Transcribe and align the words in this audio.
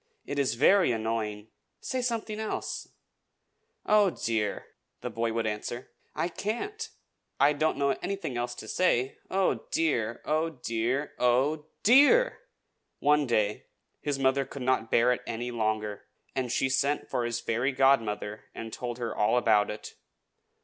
It 0.25 0.39
is 0.39 0.55
very 0.55 0.91
annoying. 0.91 1.49
Say 1.79 2.01
something 2.01 2.39
else." 2.39 2.87
"Oh, 3.85 4.09
dear!" 4.09 4.65
the 5.01 5.11
boy 5.11 5.31
would 5.31 5.45
answer, 5.45 5.91
"I 6.15 6.27
can't! 6.27 6.89
I 7.39 7.53
don't 7.53 7.77
know 7.77 7.91
anything 8.01 8.35
else 8.35 8.55
to 8.55 8.67
say. 8.67 9.19
Oh, 9.29 9.67
dear! 9.69 10.23
Oh, 10.25 10.49
dear!! 10.63 11.13
oh, 11.19 11.67
DEAR!!!" 11.83 12.39
One 12.97 13.27
day 13.27 13.67
his 14.01 14.17
mother 14.17 14.43
could 14.43 14.63
not 14.63 14.89
bear 14.89 15.13
it 15.13 15.21
any 15.27 15.51
longer, 15.51 16.07
and 16.35 16.51
she 16.51 16.67
sent 16.67 17.07
for 17.07 17.23
his 17.23 17.39
fairy 17.39 17.71
godmother, 17.71 18.45
and 18.55 18.73
told 18.73 18.97
her 18.97 19.15
all 19.15 19.37
about 19.37 19.69
it. 19.69 19.93